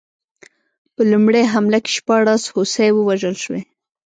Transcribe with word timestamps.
په 0.93 1.01
لومړۍ 1.11 1.43
حمله 1.53 1.77
کې 1.83 1.91
شپاړس 1.97 2.43
هوسۍ 2.53 2.89
ووژل 2.93 3.35
شوې. 3.43 3.61